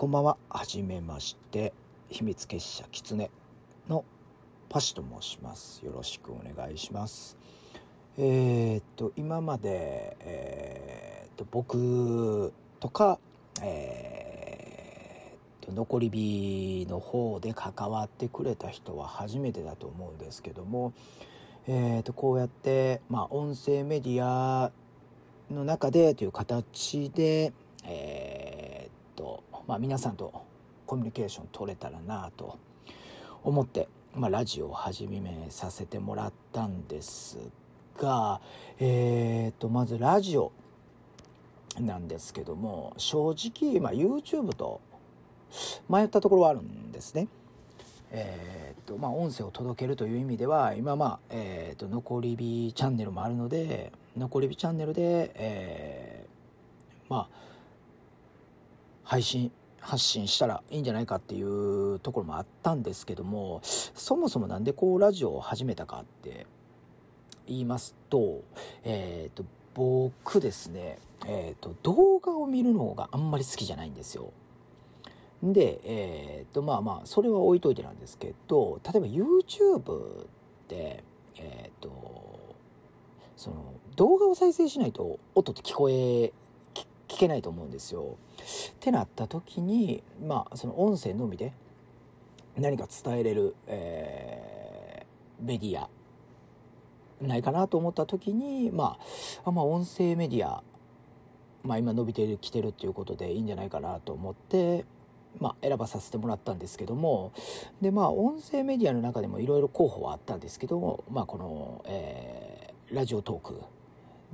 [0.00, 0.38] こんばんは。
[0.48, 1.74] はじめまして。
[2.08, 3.30] 秘密結社キツネ
[3.86, 4.06] の
[4.70, 5.84] パシと申します。
[5.84, 7.36] よろしくお願いします。
[8.16, 12.50] えーっと、今まで、えーっと、僕
[12.80, 13.18] とか、
[13.60, 20.94] えーっと、残り火の方で関わってくれた人は初めてだと思うんですけども、
[21.68, 24.72] えーっと、こうやって、まあ、音声メディア
[25.50, 27.52] の中でという形で、
[27.84, 28.19] えー、
[29.66, 30.44] まあ、皆さんと
[30.86, 32.58] コミュニケーション取れたらなと
[33.44, 37.38] 思って、まあ、ラジオを始めさせてもらったんです
[37.96, 38.40] が、
[38.78, 40.52] えーっと、まずラジオ
[41.78, 44.80] なんですけども、正直、まあ、YouTube と
[45.88, 47.28] 迷ったところはあるんですね。
[48.12, 56.30] えーっと、まあ、音声を届けるという意味では、今、まあ、えーっと、残り火チャンネルもあるので、残り火チャンネルで、えー
[57.10, 57.49] まあ、
[59.10, 59.50] 配信、
[59.80, 66.46] 発信したらいいんじゃないかっていうところもあったんですけども、そもそもなんでこうラジオを始めたかって
[67.48, 68.44] 言いますと、
[68.84, 74.32] えっ、と、僕ですね、えっ、と、動画を見るのがあんまり好きじゃないんですよ。
[75.42, 80.26] で、えっ、と、まあまあ、それは置いといてなんですけど、例えば YouTube っ
[80.68, 81.02] て、
[81.36, 82.54] えっ、と、
[83.36, 86.32] その、動画を再生しないと音って聞こえ、
[87.10, 88.16] 聞けないと思うんですよ。
[88.70, 91.52] ってなった時に、まあ、その音声のみで
[92.56, 94.70] 何か伝えれる、えー
[95.42, 95.88] メディア、
[97.22, 98.98] ないかなと思った時に、ま
[99.44, 100.62] あ、あまあ、音声メディア、
[101.62, 104.84] まあ、今伸びてきてるっていうことでいいんじゃないかなと思って、
[105.38, 107.32] まあ、選ばさせてもらったんですけども、
[107.80, 113.62] で、まあ、音声メディアの中でもいろいろ候補はあったんですけども、まあ、この、えーラジオトーク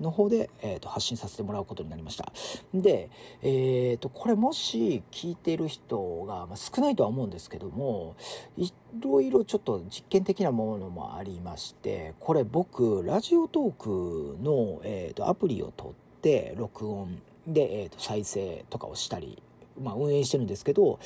[0.00, 2.32] の方で、えーと発信させてもらうことになりました。
[2.72, 3.10] で、
[3.42, 8.16] えっ、と、これもし聞いてる人が、まあ、少ないとは思うんですけども、
[8.56, 19.42] いろいろちょっと実験的なものもありまして、これ僕、ラジオトークの、えーとアプリを取って、録音で、えーと再生とかをしたり、
[19.80, 20.98] まあ、運営してるんですけど、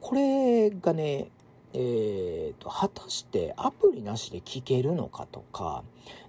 [0.00, 1.28] これがね、
[1.72, 5.84] えーと、果たしてアプリなしで聞けるのかとか、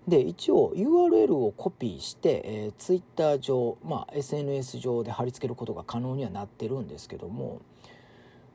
[0.07, 7.61] で、一応 URL をコピーして、えー、Twitter 上、まあ、SNS 上で貼り付けることが可能にはなってるんですけども、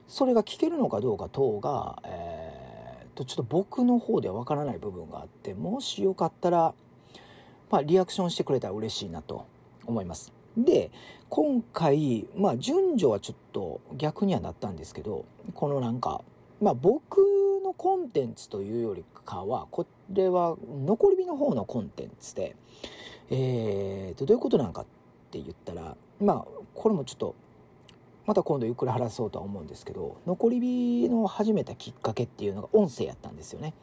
[0.09, 6.75] それが聞けるのかどうか等が、えーと、ちょっと僕の方ではわからない部分があって、もしよかったら、
[7.71, 9.47] まあ、リアクションしてくれたら嬉しいなと
[9.87, 10.33] 思います。
[10.57, 10.91] で、
[11.29, 16.23] 今回、まあ、順序はちょっと逆にはなったんですけど、このなんか、
[16.61, 17.19] まあ、僕
[17.65, 22.57] のコンテンツというよりかは、これは残り火の方のコンテンツで、
[23.31, 24.85] えーと、どういうことなのかっ
[25.31, 27.35] て言ったら、まあ、これもちょっと、
[28.25, 33.75] また今度ゆっくり話そうとは思うんですけど、残り火の始めたきっかけっていうのが音声やったんですよね。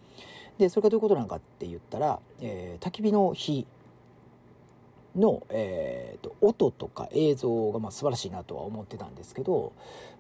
[0.57, 3.65] で、それがどういうことなのかって言ったら、えー、焚き火の火
[5.15, 9.73] の、えー、と音とか映像がまあ素晴らしいなとは思ってたんですけど、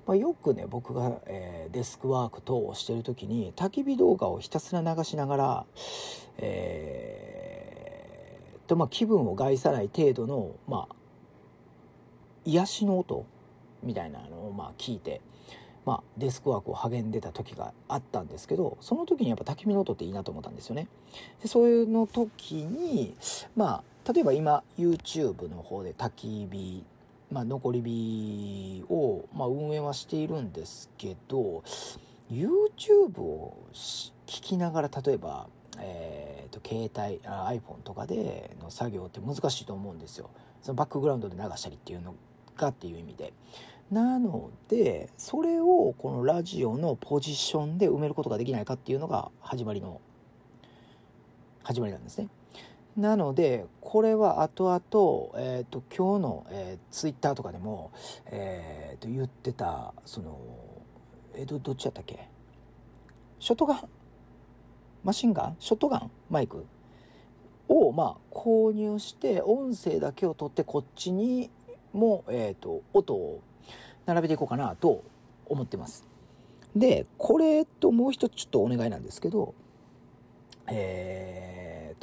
[0.05, 5.65] まあ、よくね僕が、えーデスクワーク等をしてる時に焚き火動画をひたすら流しながら、
[6.37, 10.95] えーとまあ、気分を害さない程度の、まあ、
[12.45, 13.25] 癒しの音
[13.81, 15.21] みたいなのをまあ聞いて、
[15.85, 20.87] まあ、デスクワークを励んでた時があったんですけどその時にやっぱ焚き火の音っていいなと思ったんですよね。
[21.41, 23.15] でそういうの時に
[23.55, 26.83] まあ例えば今 YouTube の方で焚き火
[27.33, 31.63] まあ、残り火を、まあ、運営はしているんですけど
[32.31, 35.47] YouTube を聞きながら例えば、
[35.79, 40.29] えー、と携帯あ iPhone とかでの作業って難しいと思うんですよ。
[40.61, 42.13] そのバックグラウンドで流したりっていうの
[42.55, 43.33] がっていう意味で。
[43.91, 50.01] なのでそれをこのラジオのポジションで埋めることができないかっていうのが始まりの
[51.63, 52.29] 始まりなんですね。
[52.95, 57.91] なので、これは後々、えっ、と、今日の、えー、ツイッターとかでも、
[58.27, 60.39] えっ、と、言ってた、その、
[61.33, 62.29] えー、ど、どっちやったっけ？
[63.39, 63.89] ショットガン？
[65.03, 65.55] マシンガン？
[65.59, 66.11] ショットガン？
[66.29, 66.65] マイク？
[67.67, 71.49] を、まあ、購入して、音声だけを取って、こっちに
[71.93, 73.41] も、えっ、と、音を
[74.05, 75.03] 並べていこうかなと
[75.47, 76.05] 思ってます。
[76.75, 79.55] で、これともう一つちょっとお願いなんですけど、
[80.67, 81.32] えー、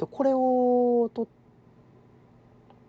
[0.01, 1.27] と、これをと、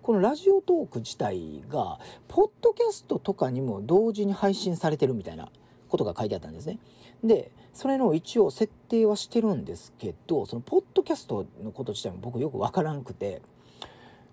[0.02, 5.50] このラジオトーク自体が、ポッドキャストとかにも同時に配信されてるみたいな
[5.88, 6.78] ことが書いてあったんですね。
[7.22, 13.42] で、それの一応設定はしてるんですけど、そのポッドキャストのこと自体も僕よくわからんくて、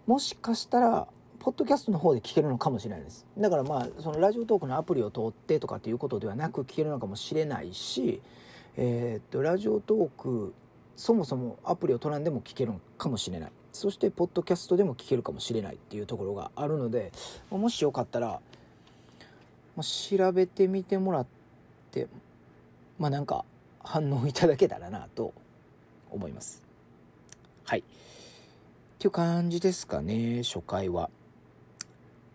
[0.07, 1.07] もしかしたら、
[1.39, 8.21] ポッドキャストの方で聞けるのかもしれないですだからまあそのラジオトークのアプリを通ってとかっていうことではなく聞けるのかもしれないし
[8.75, 10.53] えー、っとラジオトーク
[10.99, 13.51] そもそもアプリを取らんでも聞けるのかもしれない。
[13.71, 17.13] そしてポッドキャストでも聞けるかもしれないっていうところがあるので
[17.49, 18.41] もしよかったら
[19.79, 21.25] 調べてみてもらっ
[21.91, 22.07] て
[22.97, 23.45] まあなんか
[23.81, 25.33] 反応いただけたらなと
[26.11, 26.61] 思います。
[27.63, 27.79] はい。
[27.79, 27.83] っ
[28.99, 31.09] ていう感じですかね初回は。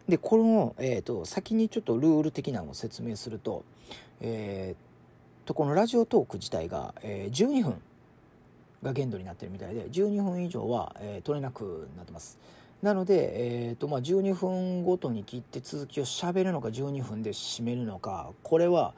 [0.09, 3.63] でこの、えーと、先にちょっとルール的なのを説明すると,、
[4.23, 7.83] えーと、このラジオトーク自体が、えー、12分
[8.85, 12.39] が限度になってるみたいで12分以上は、えー、取れなくなってます。
[12.83, 18.93] なので、えーとまあ、12分ごとに切って続きをしゃべるのか12分で締めるのかこれは、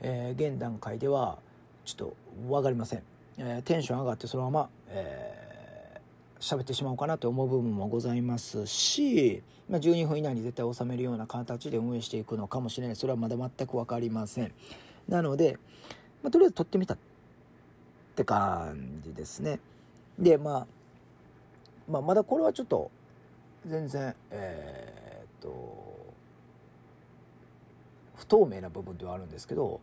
[0.00, 1.38] えー、現段階では
[1.84, 2.16] ちょっと
[2.48, 3.02] 分かりません、
[3.36, 5.38] えー、テンション上がってそのまま、えー
[6.40, 12.96] 喋ってしまおうかなと思う部分もございますし、まあ、12分以内に絶対収めるような形で運営していくのかもしれない。
[12.96, 14.52] それはまだ全く分かりません。
[15.08, 15.58] なので、
[16.22, 16.96] まあ、とりあえず撮ってみた。
[18.18, 19.60] って感じですね。
[20.18, 20.66] で、まあ、
[21.88, 22.90] まあまだこれはちょっと
[23.64, 26.14] 全然えー、っと
[28.16, 29.80] 不透明な部分ではあるんですけど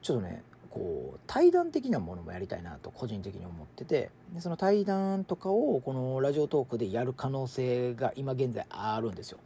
[0.00, 9.38] ちょっとねこう対談的なものもやりたいなと個人的に思っててでその対談とかをこのラジオトークでやる可能性が今現在あるんですよ。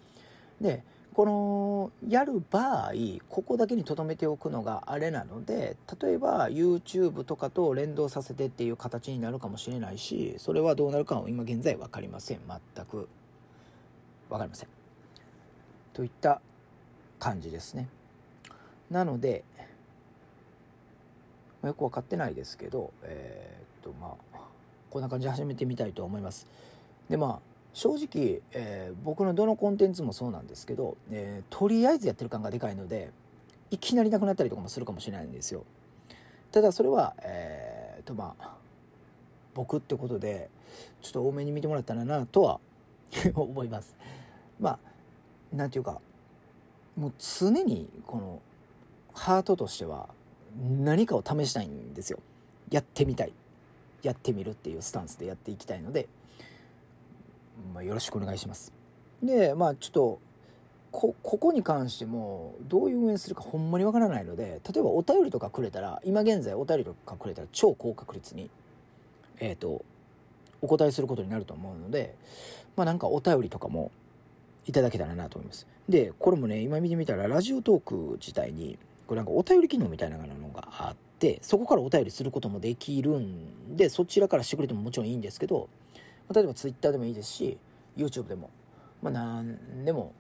[0.61, 0.85] で
[1.16, 2.92] このやる場合
[3.30, 12.40] ここだけに留めておくのがあれなので例えば YouTube とかと連動させてっていう形になるかもしれないしそれはどうなるかは今現在分かりません。
[12.46, 13.08] 全く
[14.28, 14.68] 分かりません。
[15.94, 16.42] といった
[17.18, 17.88] 感じですね。
[18.90, 19.42] なので
[21.64, 24.38] よく分かってないですけど、えー、っとまあ
[24.90, 26.46] こんな感じで始めてみたいと思います。
[27.08, 33.11] でまあ正直、えー、僕のどのコンテンツもそうなんですけど、えー、とりあえずやってる感がでかいので
[33.70, 35.62] いきなりなくなったりとかもするかもしれないんですよ。
[36.52, 38.56] ただそれはえー、とまあ
[39.52, 40.49] 僕ってことで
[41.02, 42.61] ちょっと多めに見てもらったらなとは
[43.37, 43.94] 思います。
[44.58, 44.78] まあ
[45.55, 46.00] なんていうか
[46.96, 48.40] もう常にこの
[49.12, 50.08] ハートとしては
[50.58, 52.20] 何かを試したいんですよ
[52.70, 53.34] やってみたい
[54.02, 56.08] やってみるっていうスタンスでやっていきたいので、
[57.75, 58.73] まあ、よろしくお願いします。
[59.23, 60.20] でまあちょっと
[60.93, 68.50] こここに関してもどういう運営するかほんまにわからないので例えばお便りとかくれたら今現在お便りとかくれたら超高確率に
[69.38, 69.85] えっ、ー、と
[70.62, 72.14] お答えすることになると思うので
[72.76, 73.91] まあなんかお便りとかも
[74.67, 75.67] いただけたらなと思います。
[75.88, 85.69] でこれもね今見てみたらラジオトーク自体にこれなんかお便り機能みたいなのがあってそこからお便りすることもできるんでそちらからしてくれてももちろんいいんですけど
[86.32, 87.58] 例えば Twitter でもいいですし
[87.96, 88.50] YouTube でも
[89.02, 90.12] まあ何でも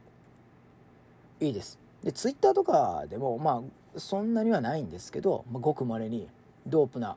[1.40, 3.62] いいですで Twitter とかでもま
[3.96, 6.28] あそんなにはないんですけど、まあ、ごくまれに
[6.66, 7.16] ドープな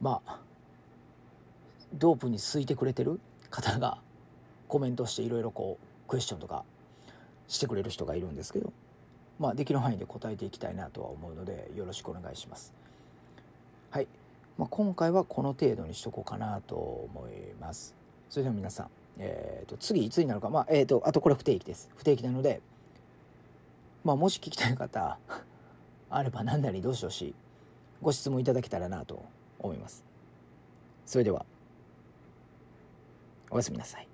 [0.00, 0.38] まあ
[1.94, 3.20] ドープにすいてくれてる
[3.50, 3.98] 方が
[4.68, 6.64] コメントしていろいろこうクエスチョンとか
[7.48, 8.72] してくれる人がいるんですけど
[9.42, 12.72] まあ、できる範囲で答えていきたいなとは思うのでよろしくお願いします。
[13.90, 14.06] はい、
[14.56, 17.96] まあ、今回はこの程度にしとこうかなと思います。
[18.32, 18.88] それでは皆さん、
[19.18, 21.90] えーと、次いつになるか、まあえーと、あとこれ不定期です。
[21.94, 22.62] 不定期なので、
[24.04, 25.18] まあ、もし聞きたい方
[26.08, 27.34] あれば何なりどうしようし
[28.00, 29.22] ご質問いただけたらなと
[29.58, 30.02] 思います。
[31.04, 31.44] それでは
[33.50, 34.11] おやすみなさい。